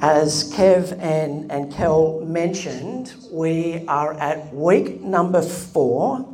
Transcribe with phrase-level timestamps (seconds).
[0.00, 6.24] As Kev and, and Kel mentioned, we are at week number four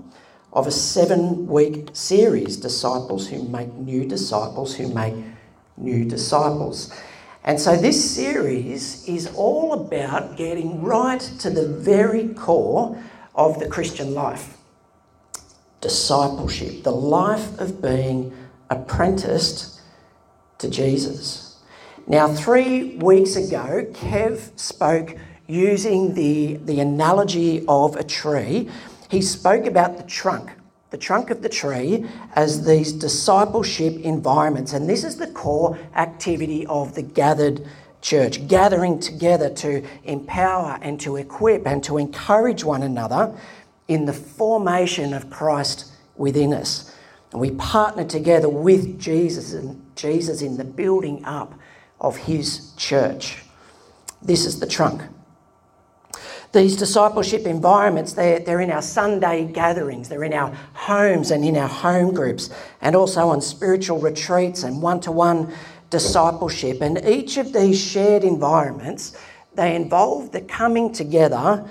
[0.52, 5.14] of a seven week series Disciples Who Make New Disciples Who Make
[5.78, 6.92] New Disciples.
[7.42, 13.02] And so this series is all about getting right to the very core
[13.34, 14.58] of the Christian life
[15.80, 18.36] discipleship, the life of being
[18.68, 19.80] apprenticed
[20.58, 21.43] to Jesus.
[22.06, 25.16] Now, three weeks ago, Kev spoke
[25.46, 28.68] using the, the analogy of a tree.
[29.10, 30.50] He spoke about the trunk,
[30.90, 34.74] the trunk of the tree, as these discipleship environments.
[34.74, 37.66] And this is the core activity of the gathered
[38.02, 43.34] church, gathering together to empower and to equip and to encourage one another
[43.88, 46.94] in the formation of Christ within us.
[47.32, 51.54] And we partner together with Jesus and Jesus in the building up
[52.00, 53.42] of his church.
[54.22, 55.02] This is the trunk.
[56.52, 61.56] These discipleship environments, they're, they're in our Sunday gatherings, they're in our homes and in
[61.56, 62.48] our home groups,
[62.80, 65.52] and also on spiritual retreats and one to one
[65.90, 66.80] discipleship.
[66.80, 69.16] And each of these shared environments,
[69.54, 71.68] they involve the coming together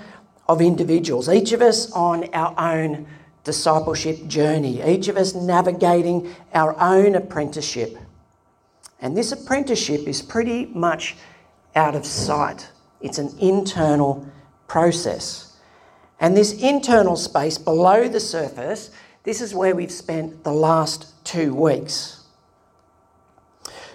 [0.48, 3.06] of individuals, each of us on our own
[3.42, 7.96] discipleship journey, each of us navigating our own apprenticeship.
[9.04, 11.14] And this apprenticeship is pretty much
[11.76, 12.70] out of sight.
[13.02, 14.26] It's an internal
[14.66, 15.58] process.
[16.18, 18.90] And this internal space below the surface,
[19.24, 22.24] this is where we've spent the last two weeks.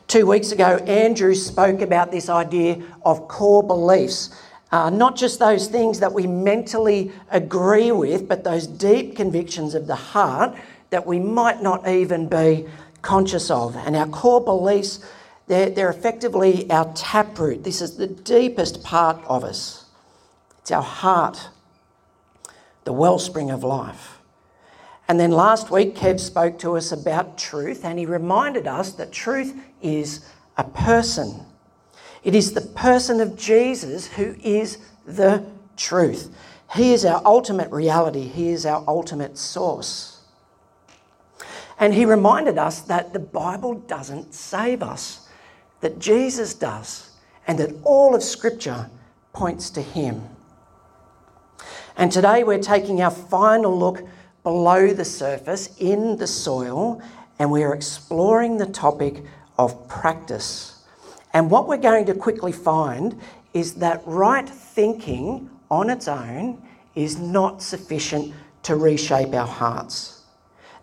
[0.06, 4.30] Two weeks ago, Andrew spoke about this idea of core beliefs.
[4.72, 9.88] Uh, not just those things that we mentally agree with, but those deep convictions of
[9.88, 10.56] the heart
[10.92, 12.68] that we might not even be
[13.02, 13.76] conscious of.
[13.76, 15.04] And our core beliefs,
[15.48, 17.64] they're, they're effectively our taproot.
[17.64, 19.86] This is the deepest part of us.
[20.60, 21.50] It's our heart,
[22.84, 24.20] the wellspring of life.
[25.08, 29.12] And then last week, Kev spoke to us about truth, and he reminded us that
[29.12, 30.24] truth is
[30.56, 31.46] a person.
[32.24, 35.44] It is the person of Jesus who is the
[35.78, 36.36] truth.
[36.76, 40.19] He is our ultimate reality, He is our ultimate source.
[41.80, 45.30] And he reminded us that the Bible doesn't save us,
[45.80, 47.12] that Jesus does,
[47.48, 48.90] and that all of Scripture
[49.32, 50.22] points to him.
[51.96, 54.06] And today we're taking our final look
[54.44, 57.02] below the surface in the soil,
[57.40, 59.24] and we're exploring the topic
[59.58, 60.84] of practice.
[61.34, 63.18] And what we're going to quickly find
[63.54, 66.62] is that right thinking on its own
[66.96, 70.19] is not sufficient to reshape our hearts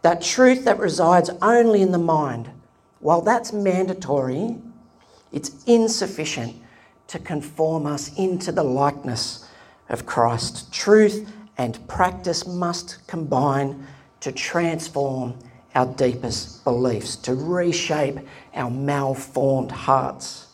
[0.03, 2.51] that truth that resides only in the mind,
[3.01, 4.57] while that's mandatory,
[5.33, 6.57] it's insufficient
[7.09, 9.49] to conform us into the likeness
[9.89, 10.73] of Christ.
[10.73, 13.87] Truth and practice must combine
[14.21, 15.39] to transform
[15.75, 18.19] our deepest beliefs, to reshape
[18.55, 20.47] our malformed hearts.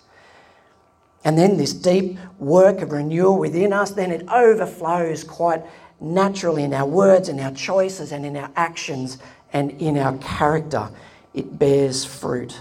[1.25, 5.63] And then this deep work of renewal within us, then it overflows quite
[6.03, 9.19] naturally in our words and our choices and in our actions
[9.53, 10.91] and in our character,
[11.35, 12.61] it bears fruit.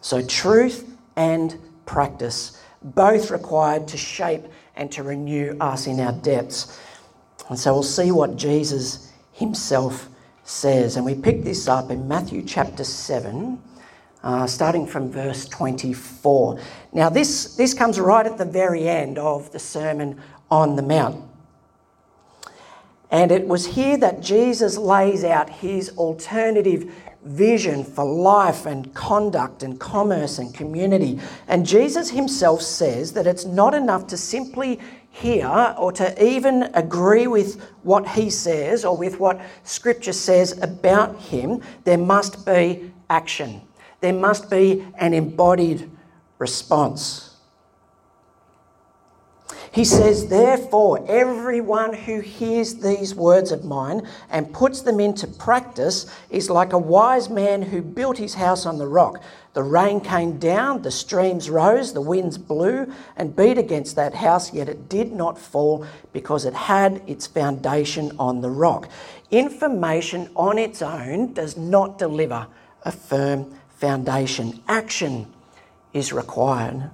[0.00, 1.56] So, truth and
[1.86, 4.42] practice, both required to shape
[4.76, 6.78] and to renew us in our depths.
[7.48, 10.08] And so, we'll see what Jesus himself
[10.44, 10.96] says.
[10.96, 13.62] And we pick this up in Matthew chapter 7.
[14.22, 16.58] Uh, starting from verse 24.
[16.94, 20.18] Now, this, this comes right at the very end of the Sermon
[20.50, 21.22] on the Mount.
[23.14, 26.92] And it was here that Jesus lays out his alternative
[27.22, 31.20] vision for life and conduct and commerce and community.
[31.46, 34.80] And Jesus himself says that it's not enough to simply
[35.10, 41.16] hear or to even agree with what he says or with what Scripture says about
[41.20, 41.62] him.
[41.84, 43.62] There must be action,
[44.00, 45.88] there must be an embodied
[46.40, 47.33] response.
[49.74, 56.06] He says, Therefore, everyone who hears these words of mine and puts them into practice
[56.30, 59.20] is like a wise man who built his house on the rock.
[59.52, 64.54] The rain came down, the streams rose, the winds blew and beat against that house,
[64.54, 68.88] yet it did not fall because it had its foundation on the rock.
[69.32, 72.46] Information on its own does not deliver
[72.84, 74.62] a firm foundation.
[74.68, 75.32] Action
[75.92, 76.90] is required.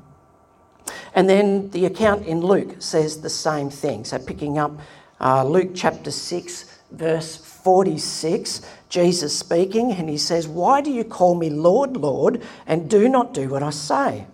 [1.15, 4.05] And then the account in Luke says the same thing.
[4.05, 4.73] So, picking up
[5.21, 11.35] uh, Luke chapter 6, verse 46, Jesus speaking, and he says, Why do you call
[11.35, 14.27] me Lord, Lord, and do not do what I say?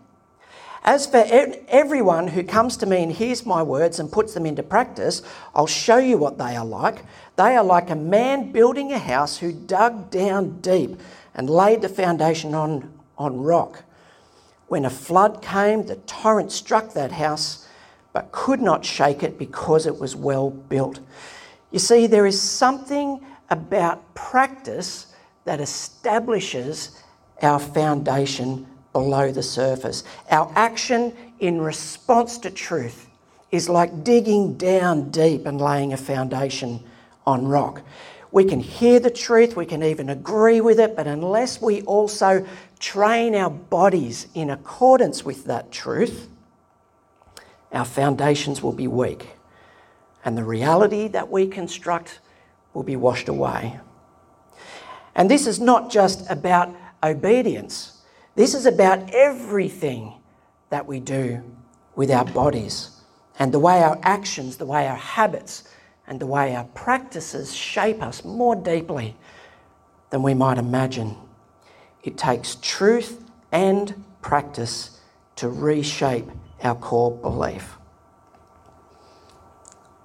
[0.87, 1.25] As for
[1.67, 5.21] everyone who comes to me and hears my words and puts them into practice,
[5.53, 7.03] I'll show you what they are like.
[7.35, 11.01] They are like a man building a house who dug down deep
[11.35, 13.83] and laid the foundation on, on rock.
[14.69, 17.69] When a flood came, the torrent struck that house,
[18.13, 21.01] but could not shake it because it was well built.
[21.71, 23.21] You see, there is something
[23.51, 25.15] about practice
[25.45, 27.03] that establishes
[27.43, 30.05] our foundation below the surface.
[30.31, 33.09] Our action in response to truth
[33.53, 36.83] is like digging down deep and laying a foundation
[37.27, 37.83] on rock.
[38.33, 42.45] We can hear the truth, we can even agree with it, but unless we also
[42.79, 46.29] train our bodies in accordance with that truth,
[47.73, 49.37] our foundations will be weak
[50.27, 52.19] and the reality that we construct
[52.75, 53.79] will be washed away.
[55.15, 58.03] And this is not just about obedience.
[58.35, 60.15] This is about everything
[60.69, 61.43] that we do
[61.95, 62.91] with our bodies
[63.39, 65.63] and the way our actions, the way our habits,
[66.09, 69.17] and the way our practices shape us more deeply
[70.11, 71.17] than we might imagine.
[72.07, 73.23] It takes truth
[73.53, 74.99] and practice
[75.37, 76.31] to reshape
[76.63, 77.77] our core belief.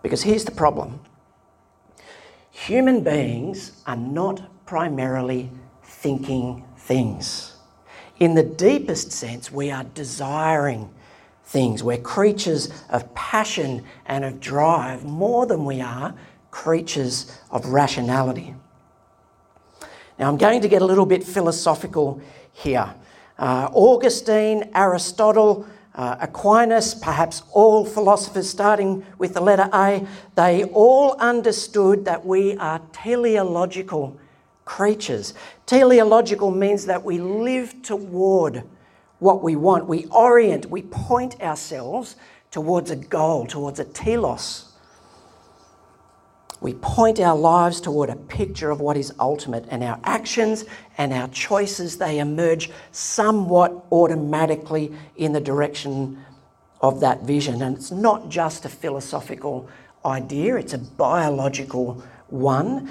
[0.01, 0.99] Because here's the problem
[2.49, 5.49] human beings are not primarily
[5.83, 7.51] thinking things
[8.21, 10.91] in the deepest sense, we are desiring
[11.43, 11.81] things.
[11.83, 16.13] We're creatures of passion and of drive more than we are
[16.51, 18.53] creatures of rationality.
[20.21, 22.21] Now, I'm going to get a little bit philosophical
[22.53, 22.93] here.
[23.39, 25.65] Uh, Augustine, Aristotle,
[25.95, 32.55] uh, Aquinas, perhaps all philosophers starting with the letter A, they all understood that we
[32.57, 34.15] are teleological
[34.63, 35.33] creatures.
[35.65, 38.61] Teleological means that we live toward
[39.17, 39.87] what we want.
[39.87, 42.15] We orient, we point ourselves
[42.51, 44.70] towards a goal, towards a telos.
[46.61, 50.63] We point our lives toward a picture of what is ultimate, and our actions
[50.95, 56.23] and our choices they emerge somewhat automatically in the direction
[56.79, 57.63] of that vision.
[57.63, 59.67] And it's not just a philosophical
[60.05, 62.89] idea, it's a biological one.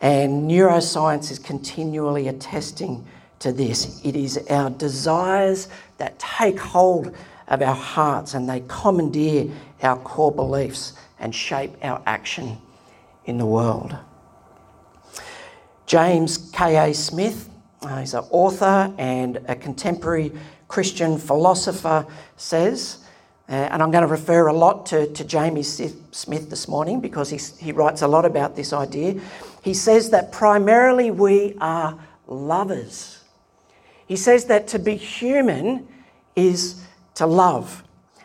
[0.00, 3.06] And neuroscience is continually attesting
[3.38, 4.04] to this.
[4.04, 7.14] It is our desires that take hold
[7.46, 9.48] of our hearts and they commandeer
[9.80, 12.58] our core beliefs and shape our action
[13.24, 13.96] in the world.
[15.86, 16.94] James K.A.
[16.94, 17.48] Smith,
[17.82, 20.32] uh, he's an author and a contemporary
[20.68, 22.98] Christian philosopher, says,
[23.48, 27.28] uh, and I'm going to refer a lot to, to Jamie Smith this morning because
[27.58, 29.20] he writes a lot about this idea
[29.62, 33.22] he says that primarily we are lovers.
[34.06, 35.86] He says that to be human
[36.34, 36.84] is
[37.14, 37.84] to love.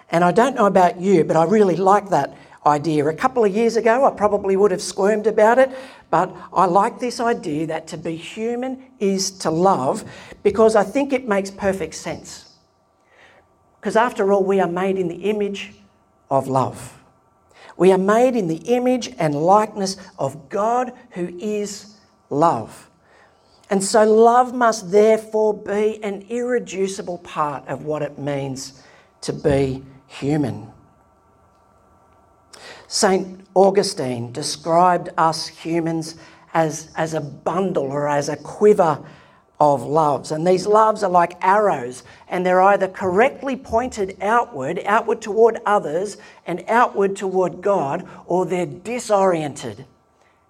[0.09, 2.35] And I don't know about you, but I really like that
[2.67, 3.07] idea.
[3.07, 5.71] A couple of years ago, I probably would have squirmed about it,
[6.11, 10.03] but I like this idea that to be human is to love
[10.43, 12.53] because I think it makes perfect sense.
[13.79, 15.73] Because after all, we are made in the image
[16.29, 16.93] of love.
[17.77, 21.95] We are made in the image and likeness of God who is
[22.29, 22.89] love.
[23.69, 28.81] And so, love must therefore be an irreducible part of what it means
[29.21, 30.71] to be human.
[32.87, 33.45] St.
[33.53, 36.15] Augustine described us humans
[36.53, 39.03] as, as a bundle or as a quiver
[39.59, 40.31] of loves.
[40.31, 46.17] And these loves are like arrows, and they're either correctly pointed outward, outward toward others,
[46.45, 49.85] and outward toward God, or they're disoriented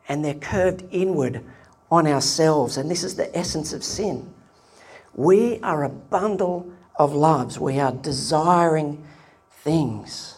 [0.09, 1.43] and they're curved inward
[1.91, 2.77] on ourselves.
[2.77, 4.33] And this is the essence of sin.
[5.13, 9.05] We are a bundle of loves, we are desiring
[9.51, 10.36] things.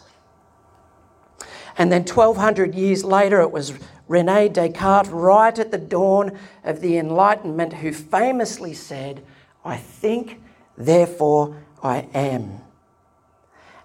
[1.80, 3.74] And then 1200 years later, it was
[4.10, 9.24] Rene Descartes, right at the dawn of the Enlightenment, who famously said,
[9.64, 10.42] I think,
[10.78, 12.60] therefore I am.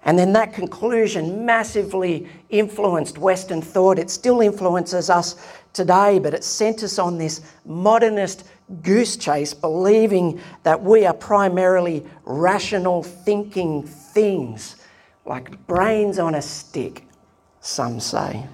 [0.03, 4.01] And then that conclusion massively influenced Western thought.
[4.01, 5.37] It still influences us
[5.73, 8.45] today, but it sent us on this modernist
[8.83, 14.77] goose chase, believing that we are primarily rational thinking things,
[15.25, 17.07] like brains on a stick,
[17.65, 18.47] some say.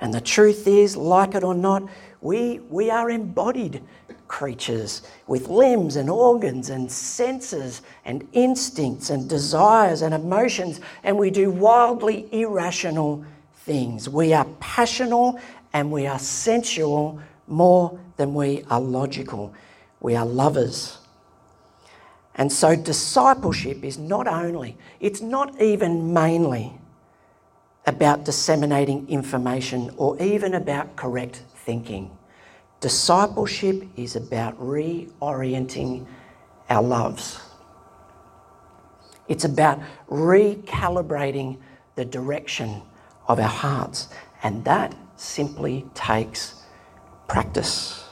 [0.00, 1.82] And the truth is, like it or not,
[2.20, 3.82] we, we are embodied
[4.28, 11.30] creatures with limbs and organs and senses and instincts and desires and emotions, and we
[11.30, 13.24] do wildly irrational
[13.56, 14.08] things.
[14.08, 15.38] We are passional
[15.72, 19.52] and we are sensual more than we are logical.
[20.00, 20.98] We are lovers.
[22.36, 26.78] And so discipleship is not only, it's not even mainly
[27.88, 32.10] about disseminating information or even about correct thinking.
[32.80, 36.06] Discipleship is about reorienting
[36.68, 37.40] our loves.
[39.26, 41.58] It's about recalibrating
[41.96, 42.82] the direction
[43.26, 44.08] of our hearts,
[44.42, 46.62] and that simply takes
[47.26, 48.07] practice.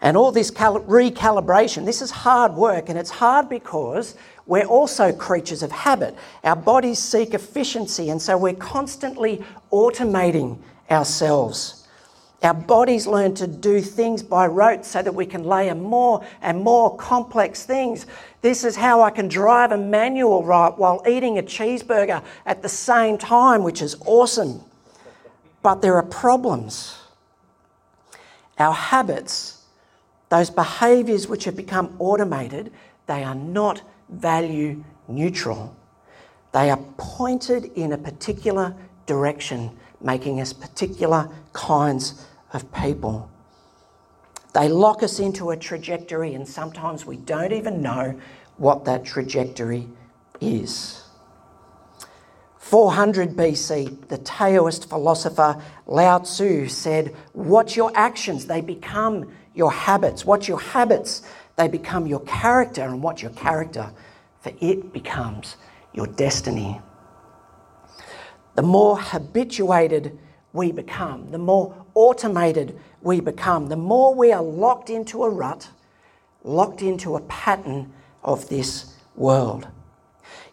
[0.00, 4.14] And all this cal- recalibration, this is hard work, and it's hard because
[4.46, 6.14] we're also creatures of habit.
[6.44, 10.58] Our bodies seek efficiency, and so we're constantly automating
[10.90, 11.86] ourselves.
[12.40, 16.62] Our bodies learn to do things by rote so that we can layer more and
[16.62, 18.06] more complex things.
[18.42, 22.68] This is how I can drive a manual right while eating a cheeseburger at the
[22.68, 24.62] same time, which is awesome.
[25.62, 26.96] But there are problems.
[28.56, 29.57] Our habits
[30.28, 32.72] those behaviours which have become automated,
[33.06, 35.74] they are not value neutral.
[36.52, 38.74] They are pointed in a particular
[39.06, 39.70] direction,
[40.00, 43.30] making us particular kinds of people.
[44.54, 48.18] They lock us into a trajectory, and sometimes we don't even know
[48.56, 49.88] what that trajectory
[50.40, 51.04] is.
[52.58, 60.24] 400 BC, the Taoist philosopher Lao Tzu said, Watch your actions, they become your habits.
[60.24, 61.22] What's your habits,
[61.56, 63.90] they become your character, and watch your character,
[64.40, 65.56] for it becomes
[65.92, 66.80] your destiny.
[68.54, 70.16] The more habituated
[70.52, 75.68] we become, the more automated we become, the more we are locked into a rut,
[76.44, 79.66] locked into a pattern of this world.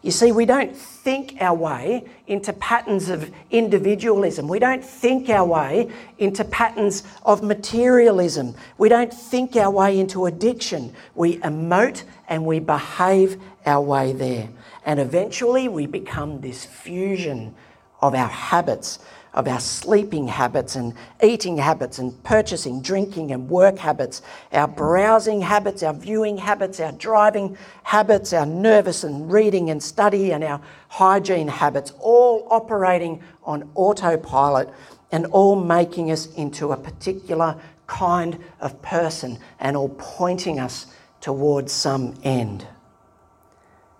[0.06, 4.46] You see, we don't think our way into patterns of individualism.
[4.46, 8.54] We don't think our way into patterns of materialism.
[8.78, 10.94] We don't think our way into addiction.
[11.16, 14.48] We emote and we behave our way there.
[14.84, 17.56] And eventually we become this fusion
[18.00, 19.00] of our habits
[19.36, 25.42] of our sleeping habits and eating habits and purchasing, drinking, and work habits, our browsing
[25.42, 30.60] habits, our viewing habits, our driving habits, our nervous and reading and study, and our
[30.88, 34.70] hygiene habits, all operating on autopilot
[35.12, 40.86] and all making us into a particular kind of person and all pointing us
[41.20, 42.66] towards some end.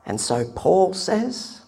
[0.06, 1.60] And so Paul says,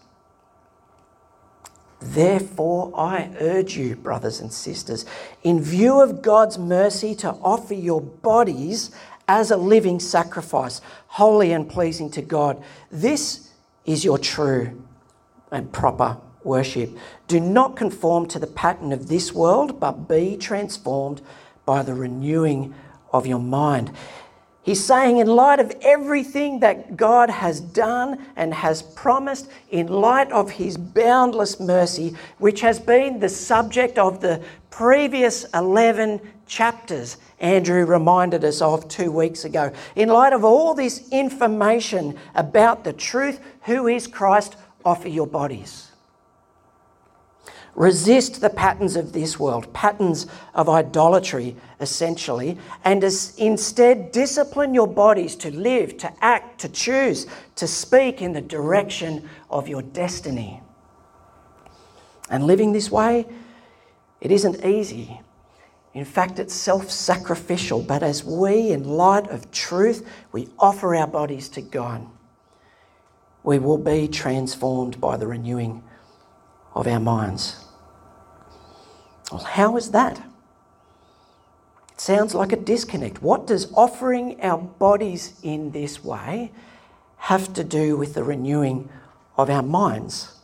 [2.01, 5.05] Therefore, I urge you, brothers and sisters,
[5.43, 8.91] in view of God's mercy, to offer your bodies
[9.27, 12.63] as a living sacrifice, holy and pleasing to God.
[12.91, 13.51] This
[13.85, 14.83] is your true
[15.51, 16.97] and proper worship.
[17.27, 21.21] Do not conform to the pattern of this world, but be transformed
[21.67, 22.75] by the renewing
[23.13, 23.91] of your mind.
[24.63, 30.31] He's saying, in light of everything that God has done and has promised, in light
[30.31, 37.87] of His boundless mercy, which has been the subject of the previous 11 chapters, Andrew
[37.87, 43.41] reminded us of two weeks ago, in light of all this information about the truth,
[43.63, 45.88] who is Christ, offer your bodies.
[47.79, 55.37] Resist the patterns of this world, patterns of idolatry, essentially, and instead discipline your bodies
[55.37, 60.61] to live, to act, to choose, to speak in the direction of your destiny.
[62.29, 63.27] And living this way,
[64.21, 65.21] it isn't easy.
[65.95, 71.07] In fact, it's self sacrificial, but as we, in light of truth, we offer our
[71.07, 72.05] bodies to God,
[73.45, 75.85] we will be transformed by the renewing
[76.75, 77.67] of our minds.
[79.31, 80.19] Well, how is that?
[81.93, 83.23] It sounds like a disconnect.
[83.23, 86.53] What does offering our bodies in this way
[87.19, 88.89] have to do with the renewing
[89.37, 90.35] of our minds?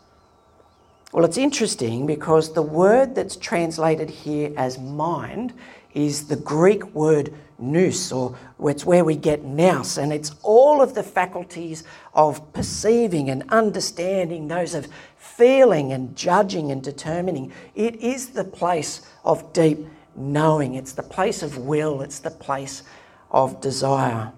[1.13, 5.53] Well, it's interesting because the word that's translated here as mind
[5.95, 10.95] is the Greek word nous, or it's where we get nous, and it's all of
[10.95, 17.53] the faculties of perceiving and understanding, those of feeling and judging and determining.
[17.75, 19.87] It is the place of deep
[20.17, 22.83] knowing, it's the place of will, it's the place
[23.31, 24.33] of desire.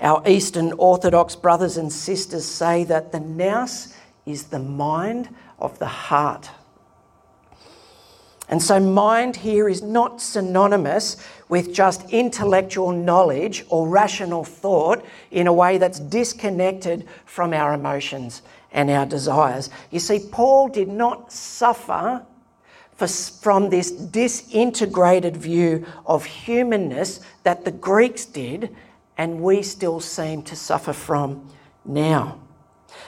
[0.00, 5.86] Our Eastern Orthodox brothers and sisters say that the nous is the mind of the
[5.86, 6.50] heart.
[8.50, 11.16] And so, mind here is not synonymous
[11.48, 18.42] with just intellectual knowledge or rational thought in a way that's disconnected from our emotions
[18.72, 19.70] and our desires.
[19.92, 22.26] You see, Paul did not suffer
[22.96, 28.74] for, from this disintegrated view of humanness that the Greeks did
[29.16, 31.48] and we still seem to suffer from
[31.84, 32.40] now.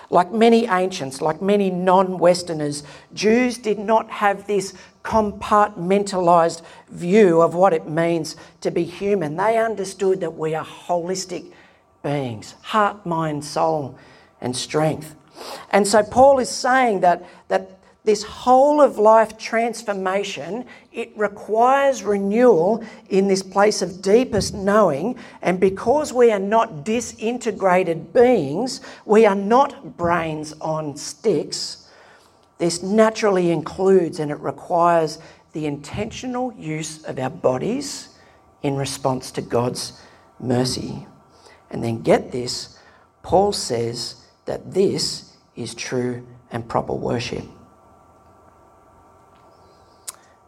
[0.08, 2.84] Like many ancients, like many non Westerners,
[3.14, 9.36] Jews did not have this compartmentalized view of what it means to be human.
[9.36, 11.52] They understood that we are holistic
[12.02, 13.98] beings heart, mind, soul,
[14.40, 15.14] and strength.
[15.70, 22.84] And so Paul is saying that, that this whole of life transformation it requires renewal
[23.08, 29.36] in this place of deepest knowing and because we are not disintegrated beings we are
[29.36, 31.81] not brains on sticks
[32.62, 35.18] this naturally includes and it requires
[35.52, 38.10] the intentional use of our bodies
[38.62, 40.00] in response to God's
[40.38, 41.08] mercy.
[41.72, 42.78] And then get this
[43.24, 47.44] Paul says that this is true and proper worship.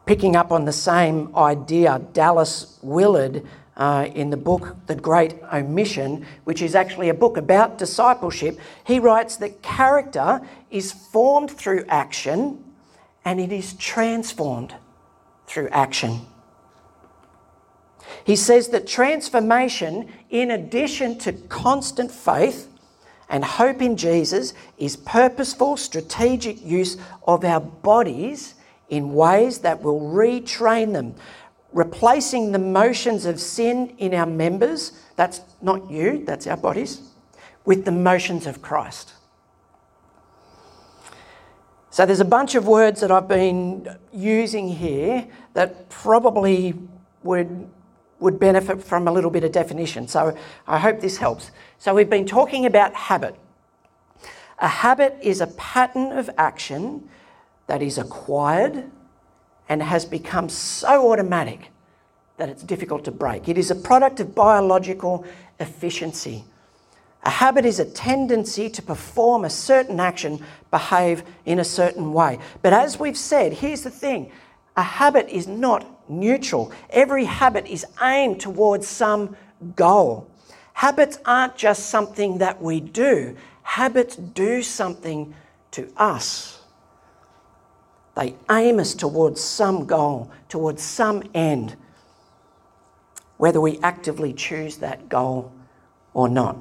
[0.06, 3.44] Picking up on the same idea, Dallas Willard,
[3.76, 8.98] uh, in the book The Great Omission, which is actually a book about discipleship, he
[8.98, 10.40] writes that character
[10.70, 12.62] is formed through action
[13.24, 14.74] and it is transformed
[15.46, 16.20] through action.
[18.24, 22.68] He says that transformation, in addition to constant faith
[23.28, 28.54] and hope in Jesus, is purposeful, strategic use of our bodies
[28.88, 31.14] in ways that will retrain them,
[31.74, 37.02] replacing the motions of sin in our members, that's not you, that's our bodies,
[37.66, 39.12] with the motions of Christ.
[41.90, 46.74] So there's a bunch of words that I've been using here that probably
[47.22, 47.68] would
[48.20, 50.08] would benefit from a little bit of definition.
[50.08, 51.50] So I hope this helps.
[51.78, 53.36] So we've been talking about habit.
[54.60, 57.08] A habit is a pattern of action
[57.66, 58.90] that is acquired
[59.68, 61.70] and has become so automatic
[62.36, 63.48] that it's difficult to break.
[63.48, 65.24] It is a product of biological
[65.60, 66.44] efficiency.
[67.22, 72.38] A habit is a tendency to perform a certain action, behave in a certain way.
[72.60, 74.30] But as we've said, here's the thing
[74.76, 76.72] a habit is not neutral.
[76.90, 79.36] Every habit is aimed towards some
[79.76, 80.28] goal.
[80.74, 85.34] Habits aren't just something that we do, habits do something
[85.70, 86.53] to us.
[88.16, 91.76] They aim us towards some goal, towards some end,
[93.36, 95.52] whether we actively choose that goal
[96.12, 96.56] or not.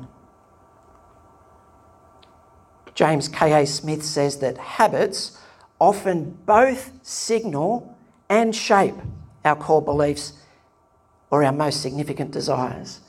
[2.96, 3.66] James K.A.
[3.66, 5.38] Smith says that habits
[5.80, 7.96] often both signal
[8.30, 8.96] and shape
[9.46, 10.34] our core beliefs
[11.30, 13.02] or our most significant desires.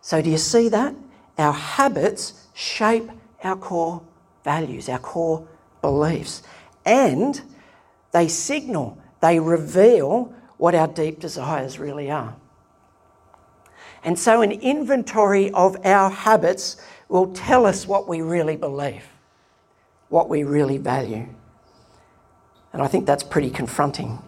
[0.00, 0.94] So, do you see that?
[1.38, 3.10] Our habits shape
[3.42, 4.02] our core
[4.44, 5.46] values, our core
[5.82, 6.42] beliefs.
[6.84, 7.40] And
[8.14, 12.36] they signal, they reveal what our deep desires really are.
[14.04, 16.76] And so, an inventory of our habits
[17.08, 19.02] will tell us what we really believe,
[20.08, 21.26] what we really value.
[22.72, 24.18] And I think that's pretty confronting.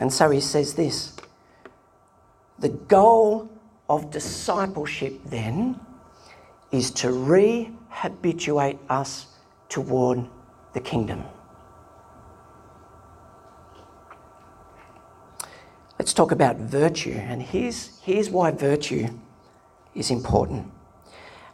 [0.00, 1.16] And so he says this
[2.58, 3.50] the goal
[3.88, 5.78] of discipleship then
[6.72, 9.26] is to rehabituate us
[9.68, 10.26] toward
[10.72, 11.24] the kingdom.
[16.00, 17.12] Let's talk about virtue.
[17.12, 19.08] And here's, here's why virtue
[19.94, 20.72] is important.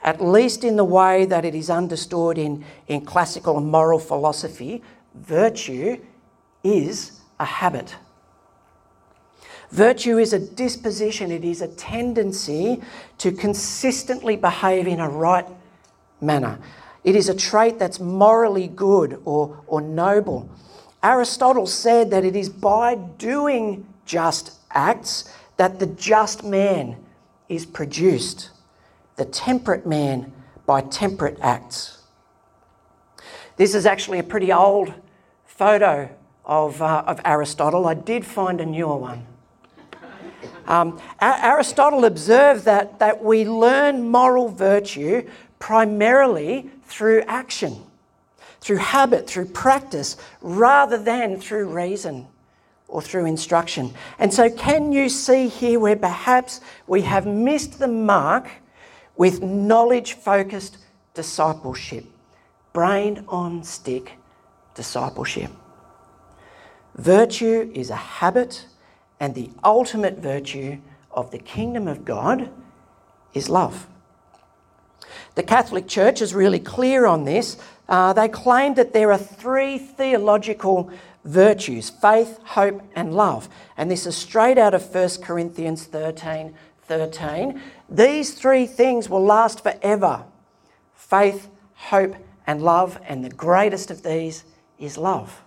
[0.05, 4.85] At least in the way that it is understood in, in classical and moral philosophy,
[5.17, 6.01] virtue
[6.63, 7.97] is a habit.
[9.73, 12.81] Virtue is a disposition, it is a tendency
[13.19, 15.47] to consistently behave in a right
[16.21, 16.61] manner.
[17.03, 20.49] It is a trait that's morally good or, or noble.
[21.03, 26.97] Aristotle said that it is by doing just acts, that the just man
[27.49, 28.51] is produced,
[29.17, 30.33] the temperate man
[30.65, 31.99] by temperate acts.
[33.57, 34.93] This is actually a pretty old
[35.45, 36.11] photo
[36.45, 37.87] of, uh, of Aristotle.
[37.87, 39.27] I did find a newer one.
[40.67, 47.83] Um, Aristotle observed that, that we learn moral virtue primarily through action,
[48.61, 52.27] through habit, through practice, rather than through reason
[52.89, 53.93] or through instruction.
[54.19, 58.49] And so, can you see here where perhaps we have missed the mark
[59.17, 60.79] with knowledge focused
[61.15, 62.05] discipleship?
[62.73, 64.13] Brain on stick
[64.75, 65.51] discipleship.
[66.95, 68.67] Virtue is a habit,
[69.19, 70.79] and the ultimate virtue
[71.11, 72.51] of the kingdom of God
[73.35, 73.87] is love.
[75.35, 77.59] The Catholic Church is really clear on this.
[77.89, 80.91] Uh, they claim that there are three theological
[81.25, 83.49] virtues faith, hope, and love.
[83.77, 86.55] And this is straight out of 1 Corinthians 13
[86.87, 90.25] 13, these three things will last forever
[90.95, 94.45] faith, hope, and love, and the greatest of these
[94.79, 95.43] is love.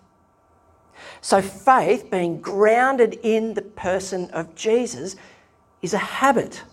[1.21, 5.15] So, faith, being grounded in the person of Jesus,
[5.81, 6.63] is a habit.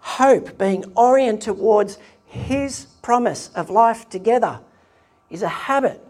[0.00, 4.60] Hope, being oriented towards his promise of life together,
[5.30, 6.04] is a habit.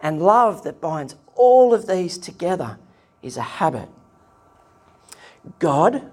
[0.00, 2.78] And love that binds all of these together
[3.22, 3.88] is a habit.
[5.58, 6.10] God,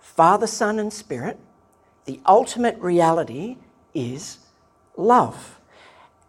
[0.00, 1.38] Father, Son, and Spirit,
[2.04, 3.56] the ultimate reality
[3.94, 4.38] is
[4.96, 5.58] love.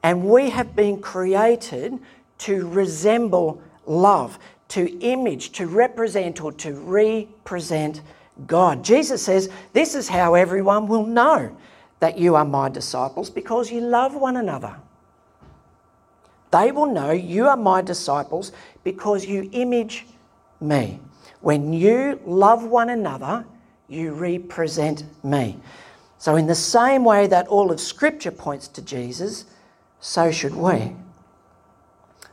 [0.03, 1.99] And we have been created
[2.39, 8.01] to resemble love, to image, to represent, or to represent
[8.47, 8.83] God.
[8.83, 11.55] Jesus says, This is how everyone will know
[12.01, 14.75] that you are my disciples because you love one another.
[16.51, 18.51] They will know you are my disciples
[18.83, 20.07] because you image
[20.59, 20.99] me.
[21.41, 23.45] When you love one another,
[23.87, 25.57] you represent me.
[26.17, 29.45] So, in the same way that all of Scripture points to Jesus,
[29.99, 30.95] so should we.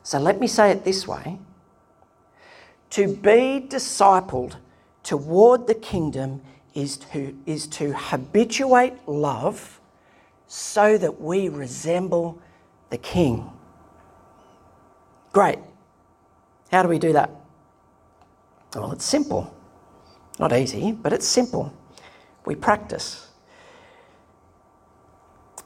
[0.02, 1.38] So, let me say it this way
[2.90, 4.56] to be discipled
[5.02, 6.40] toward the kingdom
[6.74, 9.80] is to, is to habituate love
[10.46, 12.40] so that we resemble
[12.90, 13.50] the king.
[15.32, 15.58] Great.
[16.70, 17.30] How do we do that?
[18.74, 19.54] Well, it's simple.
[20.38, 21.72] Not easy, but it's simple.
[22.44, 23.28] We practice.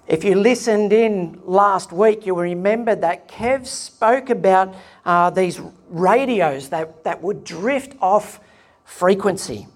[0.07, 6.71] If you listened in last week, you'll remember that Kev spoke about uh, these radios
[6.71, 8.41] that, that would drift off
[8.85, 9.69] frequency.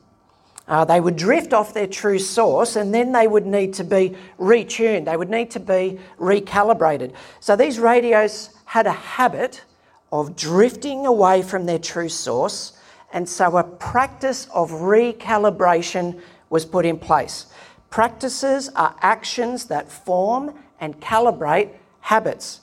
[0.69, 4.17] Uh, they would drift off their true source and then they would need to be
[4.39, 7.13] retuned, they would need to be recalibrated.
[7.39, 9.63] So these radios had a habit
[10.11, 12.73] of drifting away from their true source
[13.13, 17.47] and so a practice of recalibration was put in place.
[17.91, 22.61] Practices are actions that form and calibrate habits.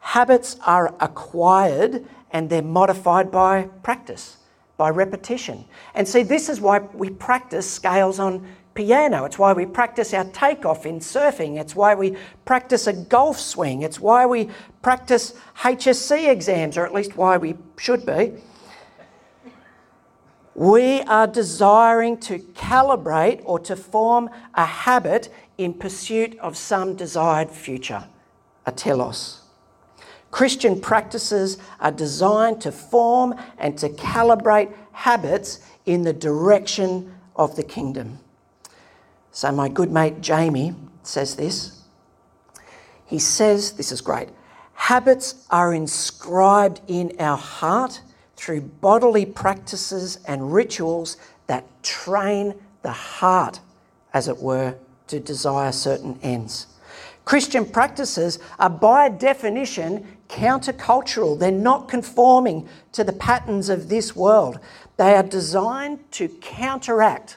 [0.00, 4.36] Habits are acquired and they're modified by practice,
[4.80, 5.62] by repetition.
[5.94, 9.26] And see, this is why we practice scales on piano.
[9.26, 11.60] It's why we practice our takeoff in surfing.
[11.60, 12.16] It's why we
[12.46, 13.82] practice a golf swing.
[13.82, 14.48] It's why we
[14.80, 18.32] practice HSC exams, or at least why we should be.
[20.54, 27.50] We are desiring to calibrate or to form a habit in pursuit of some desired
[27.50, 28.08] future,
[28.64, 29.39] a telos.
[30.30, 37.62] Christian practices are designed to form and to calibrate habits in the direction of the
[37.62, 38.18] kingdom.
[39.32, 41.82] So, my good mate Jamie says this.
[43.06, 44.28] He says, This is great.
[44.74, 48.00] Habits are inscribed in our heart
[48.36, 51.16] through bodily practices and rituals
[51.46, 53.60] that train the heart,
[54.14, 54.76] as it were,
[55.08, 56.66] to desire certain ends.
[57.24, 61.38] Christian practices are by definition countercultural.
[61.38, 64.60] They're not conforming to the patterns of this world.
[64.96, 67.36] They are designed to counteract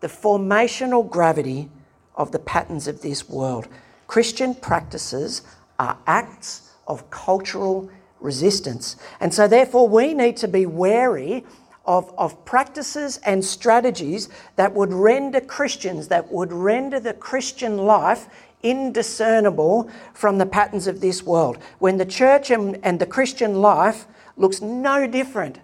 [0.00, 1.70] the formational gravity
[2.16, 3.68] of the patterns of this world.
[4.06, 5.42] Christian practices
[5.78, 7.88] are acts of cultural
[8.20, 8.96] resistance.
[9.20, 11.44] And so, therefore, we need to be wary
[11.84, 18.28] of, of practices and strategies that would render Christians, that would render the Christian life
[18.62, 21.58] indiscernible from the patterns of this world.
[21.78, 25.60] When the church and, and the Christian life looks no different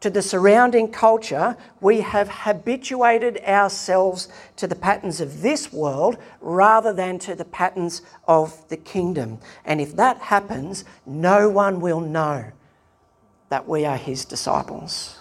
[0.00, 6.92] to the surrounding culture, we have habituated ourselves to the patterns of this world rather
[6.92, 9.38] than to the patterns of the kingdom.
[9.64, 12.46] And if that happens, no one will know
[13.48, 15.20] that we are his disciples.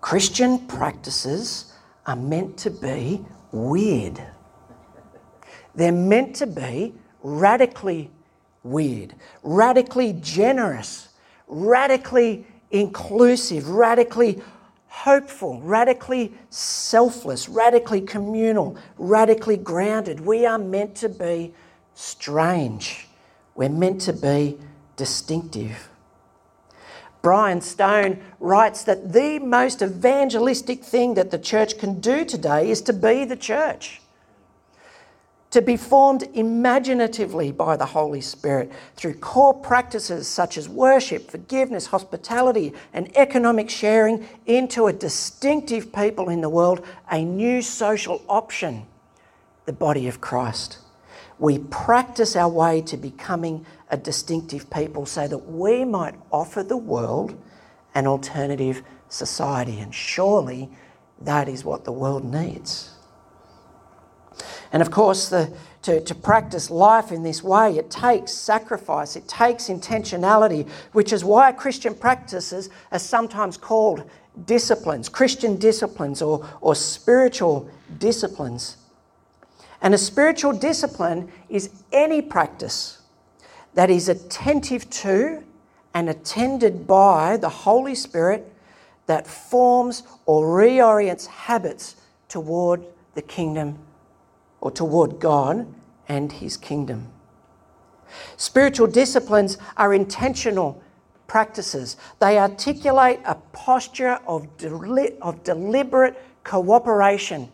[0.00, 1.74] Christian practices
[2.06, 4.22] are meant to be weird.
[5.76, 8.10] They're meant to be radically
[8.62, 11.10] weird, radically generous,
[11.46, 14.42] radically inclusive, radically
[14.88, 20.20] hopeful, radically selfless, radically communal, radically grounded.
[20.20, 21.54] We are meant to be
[21.94, 23.06] strange.
[23.54, 24.58] We're meant to be
[24.96, 25.90] distinctive.
[27.20, 32.80] Bryan Stone writes that the most evangelistic thing that the church can do today is
[32.82, 34.00] to be the church
[35.56, 41.86] to be formed imaginatively by the Holy Spirit through core practices such as worship, forgiveness,
[41.86, 48.84] hospitality, and economic sharing into a distinctive people in the world, a new social option,
[49.64, 50.76] the body of Christ.
[51.38, 56.76] We practice our way to becoming a distinctive people so that we might offer the
[56.76, 57.34] world
[57.94, 59.80] an alternative society.
[59.80, 60.68] And surely
[61.22, 62.95] that is what the world needs.
[64.72, 65.52] And of course, the,
[65.82, 71.24] to, to practice life in this way, it takes sacrifice, it takes intentionality, which is
[71.24, 74.08] why Christian practices are sometimes called
[74.44, 78.76] disciplines, Christian disciplines, or, or spiritual disciplines.
[79.80, 83.02] And a spiritual discipline is any practice
[83.74, 85.44] that is attentive to
[85.94, 88.52] and attended by the Holy Spirit
[89.06, 91.96] that forms or reorients habits
[92.28, 93.78] toward the kingdom
[94.66, 95.72] or toward God
[96.08, 97.06] and His kingdom.
[98.36, 100.82] Spiritual disciplines are intentional
[101.28, 101.96] practices.
[102.18, 107.48] They articulate a posture of, deli- of deliberate cooperation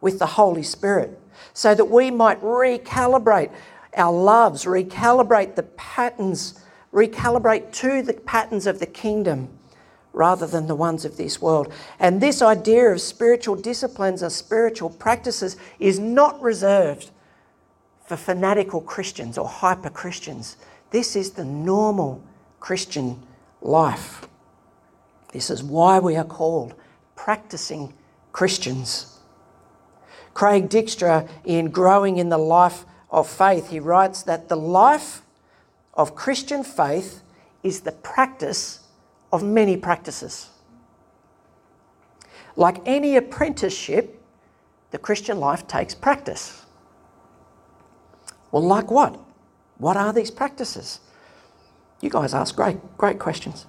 [0.00, 1.20] with the Holy Spirit
[1.52, 3.50] so that we might recalibrate
[3.96, 6.60] our loves, recalibrate the patterns,
[6.92, 9.48] recalibrate to the patterns of the kingdom
[10.12, 11.72] rather than the ones of this world.
[11.98, 17.10] And this idea of spiritual disciplines or spiritual practices is not reserved
[18.06, 20.56] for fanatical Christians or hyper Christians.
[20.90, 22.22] This is the normal
[22.60, 23.22] Christian
[23.62, 24.26] life.
[25.32, 26.74] This is why we are called
[27.16, 27.94] practicing
[28.32, 29.18] Christians.
[30.34, 35.22] Craig Dykstra, in Growing in the Life of Faith, he writes that the life
[35.94, 37.22] of Christian faith
[37.62, 38.81] is the practice
[39.32, 40.50] of many practices.
[42.54, 44.22] Like any apprenticeship,
[44.90, 46.66] the Christian life takes practice.
[48.50, 49.18] Well, like what?
[49.78, 51.00] What are these practices?
[52.02, 53.66] You guys ask great, great questions.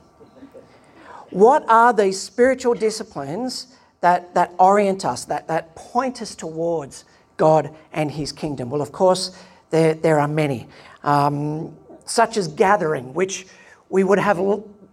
[1.29, 7.05] What are these spiritual disciplines that, that orient us, that, that point us towards
[7.37, 8.69] God and His kingdom?
[8.69, 9.35] Well, of course,
[9.69, 10.67] there, there are many,
[11.03, 13.47] um, such as gathering, which
[13.89, 14.37] we would have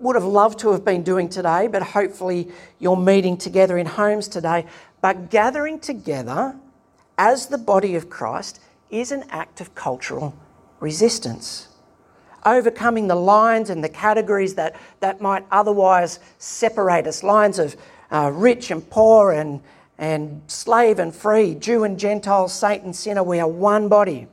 [0.01, 4.29] would have loved to have been doing today, but hopefully you're meeting together in homes
[4.29, 4.67] today.
[5.01, 6.57] But gathering together
[7.19, 8.61] as the body of Christ
[8.91, 10.35] is an act of cultural
[10.81, 11.69] resistance.
[12.45, 17.77] Overcoming the lines and the categories that, that might otherwise separate us lines of
[18.11, 19.61] uh, rich and poor and,
[19.99, 23.23] and slave and free, Jew and Gentile, saint and sinner.
[23.23, 24.27] We are one body.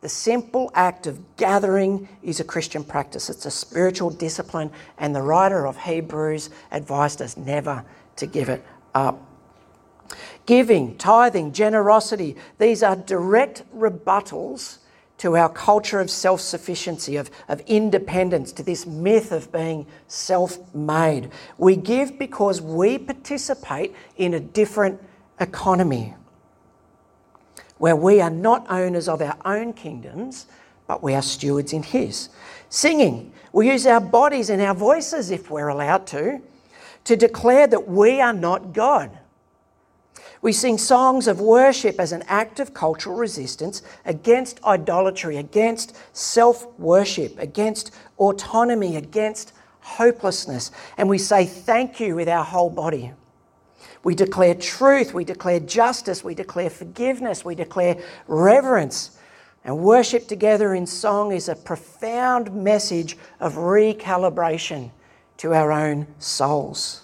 [0.00, 3.28] The simple act of gathering is a Christian practice.
[3.28, 7.84] It's a spiritual discipline, and the writer of Hebrews advised us never
[8.16, 9.26] to give it up.
[10.46, 14.78] Giving, tithing, generosity, these are direct rebuttals
[15.18, 20.74] to our culture of self sufficiency, of, of independence, to this myth of being self
[20.74, 21.30] made.
[21.58, 24.98] We give because we participate in a different
[25.38, 26.14] economy
[27.80, 30.44] where we are not owners of our own kingdoms,
[30.86, 32.28] but we are stewards in His.
[32.68, 36.42] Singing, we use our bodies and our voices, if we're allowed to,
[37.04, 39.18] to declare that we are not God.
[40.42, 46.78] We sing songs of worship as an act of cultural resistance against idolatry, against self
[46.78, 50.70] worship, against autonomy, against hopelessness.
[50.98, 53.12] And we say thank you with our whole body.
[54.02, 59.18] We declare truth, we declare justice, we declare forgiveness, we declare reverence.
[59.64, 64.90] And worship together in song is a profound message of recalibration
[65.36, 67.02] to our own souls.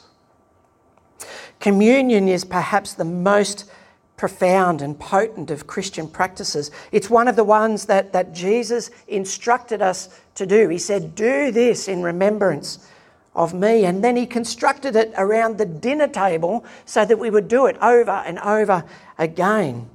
[1.60, 3.70] Communion is perhaps the most
[4.16, 6.70] profound and potent of Christian practices.
[6.92, 10.68] It's one of the ones that, that Jesus instructed us to do.
[10.68, 12.88] He said, Do this in remembrance
[13.36, 13.84] of me.
[13.84, 17.76] And then he constructed it around the dinner table so that we would do it
[17.80, 18.84] over and over
[19.18, 19.88] again.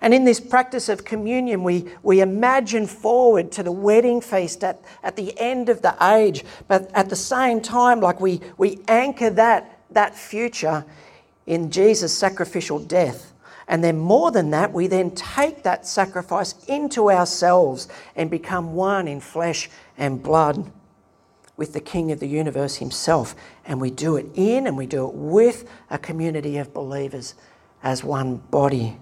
[0.00, 4.82] And in this practice of communion, we, we imagine forward to the wedding feast at,
[5.02, 9.30] at the end of the age, but at the same time, like we, we anchor
[9.30, 10.84] that, that future
[11.46, 13.32] in Jesus' sacrificial death.
[13.66, 19.08] And then, more than that, we then take that sacrifice into ourselves and become one
[19.08, 20.70] in flesh and blood
[21.56, 23.34] with the King of the universe himself.
[23.64, 27.34] And we do it in and we do it with a community of believers
[27.82, 28.98] as one body.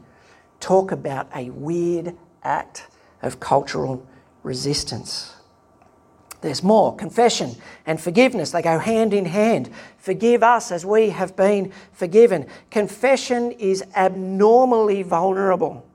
[0.61, 2.87] Talk about a weird act
[3.23, 4.07] of cultural
[4.43, 5.35] resistance.
[6.41, 7.55] There's more confession
[7.87, 9.71] and forgiveness, they go hand in hand.
[9.97, 12.47] Forgive us as we have been forgiven.
[12.71, 15.87] Confession is abnormally vulnerable.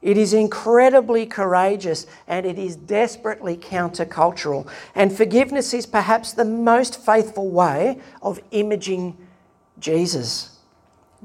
[0.00, 4.68] It is incredibly courageous and it is desperately countercultural.
[4.94, 9.16] And forgiveness is perhaps the most faithful way of imaging
[9.80, 10.58] Jesus,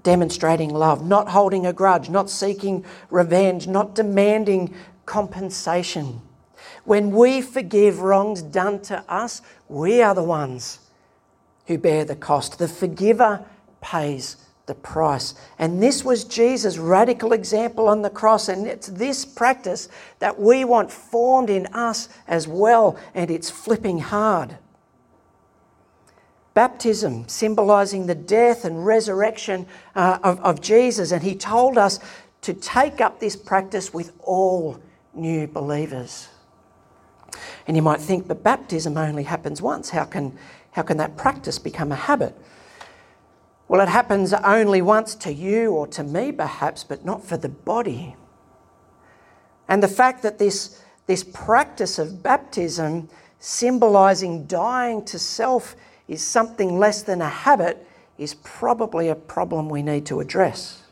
[0.02, 4.74] demonstrating love, not holding a grudge, not seeking revenge, not demanding
[5.06, 6.22] compensation.
[6.84, 10.80] When we forgive wrongs done to us, we are the ones
[11.68, 12.58] who bear the cost.
[12.58, 13.46] The forgiver
[13.82, 15.36] pays the price.
[15.60, 18.48] And this was Jesus' radical example on the cross.
[18.48, 22.98] And it's this practice that we want formed in us as well.
[23.14, 24.58] And it's flipping hard.
[26.54, 31.12] Baptism, symbolizing the death and resurrection uh, of, of Jesus.
[31.12, 32.00] And he told us
[32.42, 34.80] to take up this practice with all
[35.14, 36.30] new believers.
[37.68, 39.90] And you might think, but baptism only happens once.
[39.90, 40.38] How can,
[40.72, 42.38] how can that practice become a habit?
[43.74, 47.50] Well, it happens only once to you or to me, perhaps, but not for the
[47.50, 48.16] body.
[49.68, 53.10] And the fact that this, this practice of baptism,
[53.40, 55.76] symbolizing dying to self,
[56.08, 57.88] is something less than a habit,
[58.20, 60.84] is probably a problem we need to address.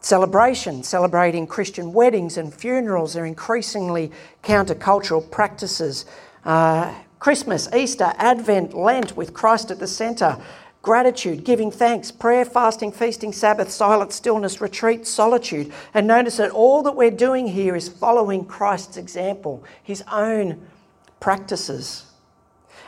[0.00, 4.10] Celebration, celebrating Christian weddings and funerals are increasingly
[4.42, 6.06] countercultural practices.
[6.42, 10.36] Uh, Christmas, Easter, Advent, Lent with Christ at the centre,
[10.82, 15.72] gratitude, giving thanks, prayer, fasting, feasting, Sabbath, silence, stillness, retreat, solitude.
[15.94, 20.66] And notice that all that we're doing here is following Christ's example, his own
[21.18, 22.04] practices.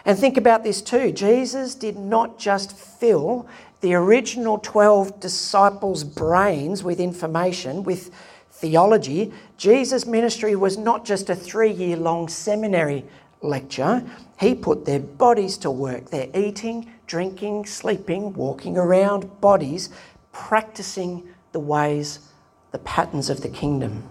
[0.05, 3.49] And think about this too Jesus did not just fill
[3.81, 8.11] the original 12 disciples' brains with information, with
[8.51, 9.33] theology.
[9.57, 13.03] Jesus' ministry was not just a three year long seminary
[13.40, 14.05] lecture,
[14.38, 16.11] he put their bodies to work.
[16.11, 19.90] They're eating, drinking, sleeping, walking around, bodies,
[20.33, 22.18] practicing the ways,
[22.72, 24.09] the patterns of the kingdom.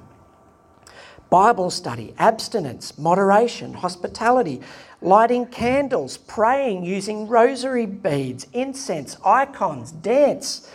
[1.29, 4.61] Bible study, abstinence, moderation, hospitality,
[5.01, 10.69] lighting candles, praying using rosary beads, incense, icons, dance.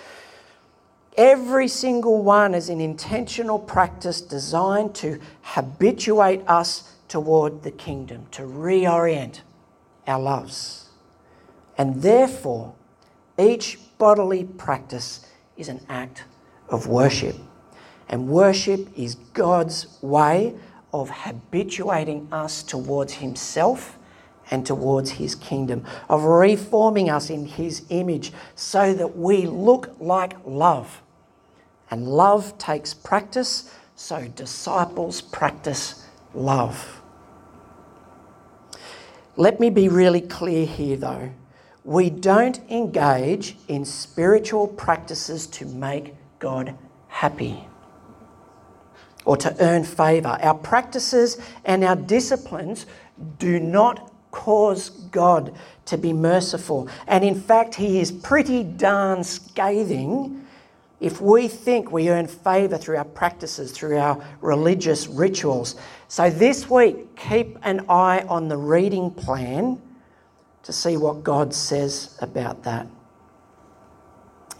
[1.16, 8.42] Every single one is an intentional practice designed to habituate us toward the kingdom, to
[8.42, 9.40] reorient
[10.06, 10.88] our loves.
[11.76, 12.74] And therefore,
[13.36, 16.24] each bodily practice is an act
[16.68, 17.34] of worship.
[18.08, 20.54] And worship is God's way
[20.92, 23.98] of habituating us towards Himself
[24.50, 30.34] and towards His kingdom, of reforming us in His image so that we look like
[30.44, 31.02] love.
[31.90, 36.99] And love takes practice, so disciples practice love.
[39.40, 41.30] Let me be really clear here though.
[41.82, 46.76] We don't engage in spiritual practices to make God
[47.08, 47.64] happy
[49.24, 50.36] or to earn favour.
[50.42, 52.84] Our practices and our disciplines
[53.38, 55.54] do not cause God
[55.86, 56.90] to be merciful.
[57.06, 60.44] And in fact, He is pretty darn scathing
[61.00, 65.76] if we think we earn favour through our practices, through our religious rituals.
[66.08, 69.80] So this week, keep an eye on the reading plan
[70.62, 72.86] to see what God says about that.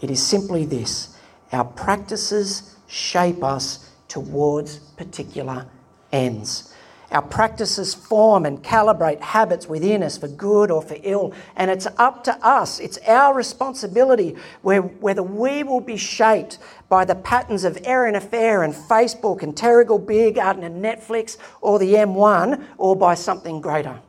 [0.01, 1.15] It is simply this
[1.51, 5.67] our practices shape us towards particular
[6.11, 6.70] ends.
[7.11, 11.87] Our practices form and calibrate habits within us for good or for ill, and it's
[11.97, 12.79] up to us.
[12.79, 18.73] It's our responsibility whether we will be shaped by the patterns of Erina Fair and
[18.73, 23.99] Facebook and Terrigal Beer Garden and Netflix or the M1 or by something greater.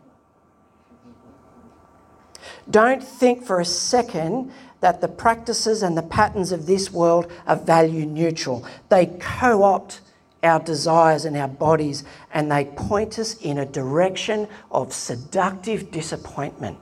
[2.71, 7.57] Don't think for a second that the practices and the patterns of this world are
[7.57, 8.65] value neutral.
[8.88, 10.01] They co opt
[10.43, 16.79] our desires and our bodies, and they point us in a direction of seductive disappointment.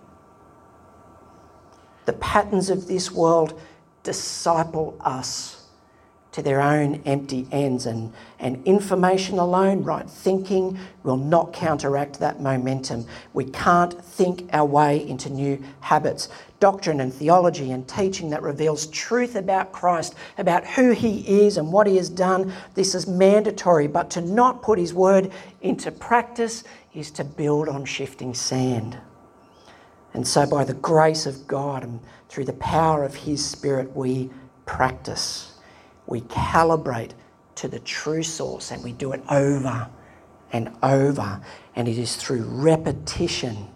[2.07, 3.61] The patterns of this world
[4.03, 5.60] disciple us
[6.33, 12.41] to their own empty ends, and, and information alone, right thinking, will not counteract that
[12.41, 13.05] momentum.
[13.33, 16.29] We can't think our way into new habits.
[16.61, 21.73] Doctrine and theology and teaching that reveals truth about Christ, about who He is and
[21.73, 23.89] what He has done, this is mandatory.
[23.89, 26.63] But to not put His word into practice
[26.95, 28.99] is to build on shifting sand.
[30.15, 34.31] And so, by the grace of God and through the power of His Spirit, we
[34.67, 35.50] practice
[36.11, 37.13] we calibrate
[37.55, 39.89] to the true source and we do it over
[40.53, 41.41] and over.
[41.75, 43.69] And it is through repetition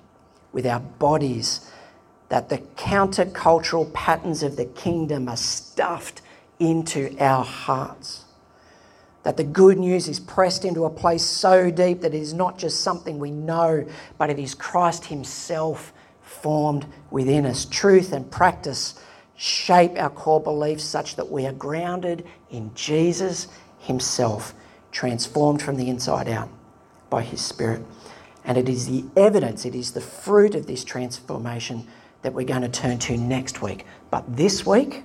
[0.53, 1.71] with our bodies
[2.29, 6.21] that the countercultural patterns of the kingdom are stuffed
[6.59, 8.25] into our hearts.
[9.23, 12.59] That the good news is pressed into a place so deep that it is not
[12.59, 13.87] just something we know,
[14.19, 17.65] but it is Christ Himself formed within us.
[17.65, 19.01] Truth and practice
[19.37, 24.55] shape our core beliefs such that we are grounded in Jesus Himself,
[24.93, 26.49] transformed from the inside out
[27.11, 27.85] by His Spirit.
[28.45, 31.87] And it is the evidence, it is the fruit of this transformation
[32.23, 33.85] that we're going to turn to next week.
[34.11, 35.05] But this week,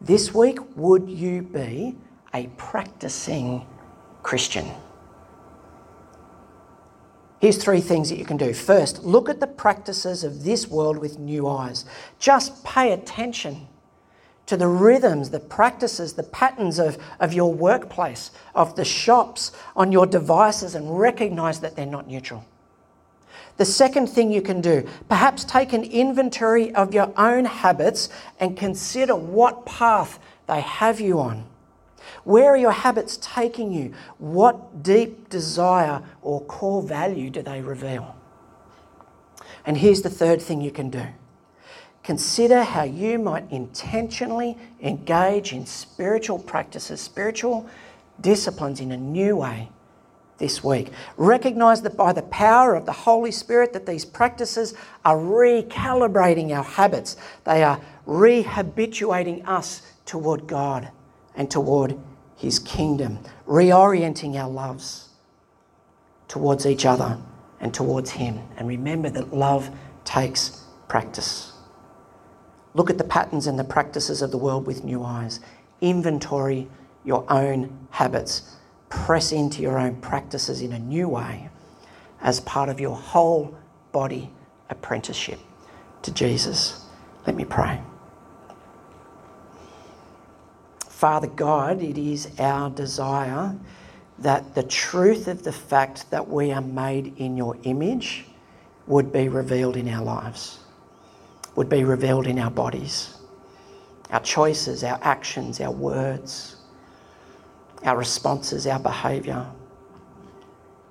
[0.00, 1.96] this week, would you be
[2.34, 3.66] a practicing
[4.22, 4.70] Christian?
[7.44, 8.54] Here's three things that you can do.
[8.54, 11.84] First, look at the practices of this world with new eyes.
[12.18, 13.68] Just pay attention
[14.46, 19.92] to the rhythms, the practices, the patterns of, of your workplace, of the shops, on
[19.92, 22.46] your devices, and recognize that they're not neutral.
[23.58, 28.08] The second thing you can do, perhaps take an inventory of your own habits
[28.40, 31.44] and consider what path they have you on.
[32.22, 33.92] Where are your habits taking you?
[34.18, 38.14] What deep desire or core value do they reveal?
[39.66, 41.06] And here's the third thing you can do
[42.02, 47.66] consider how you might intentionally engage in spiritual practices, spiritual
[48.20, 49.70] disciplines in a new way
[50.36, 50.90] this week.
[51.16, 56.62] Recognize that by the power of the Holy Spirit that these practices are recalibrating our
[56.62, 57.16] habits.
[57.44, 60.90] They are rehabituating us toward God
[61.34, 61.98] and toward
[62.36, 65.08] his kingdom, reorienting our loves
[66.28, 67.18] towards each other
[67.60, 68.40] and towards him.
[68.56, 69.70] And remember that love
[70.04, 71.52] takes practice.
[72.74, 75.40] Look at the patterns and the practices of the world with new eyes.
[75.80, 76.68] Inventory
[77.04, 78.56] your own habits
[78.88, 81.50] press into your own practices in a new way
[82.20, 83.54] as part of your whole
[83.92, 84.30] body
[84.70, 85.38] apprenticeship
[86.02, 86.84] to Jesus.
[87.26, 87.80] Let me pray.
[91.04, 93.54] Father God, it is our desire
[94.20, 98.24] that the truth of the fact that we are made in your image
[98.86, 100.60] would be revealed in our lives,
[101.56, 103.18] would be revealed in our bodies,
[104.08, 106.56] our choices, our actions, our words
[107.84, 109.46] our responses, our behaviour.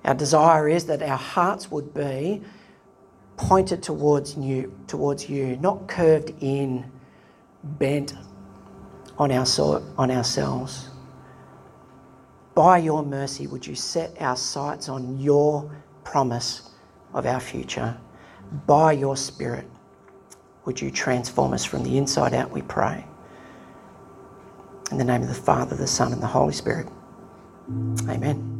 [0.04, 2.40] Our desire is that our hearts would be
[3.36, 6.88] pointed towards you, towards you, not curved in,
[7.64, 8.14] bent
[9.18, 10.88] on, our, on ourselves.
[12.54, 15.70] By your mercy, would you set our sights on your
[16.04, 16.70] promise
[17.12, 17.96] of our future?
[18.66, 19.68] By your Spirit,
[20.64, 23.04] would you transform us from the inside out, we pray.
[24.90, 26.86] In the name of the Father, the Son, and the Holy Spirit.
[28.08, 28.53] Amen.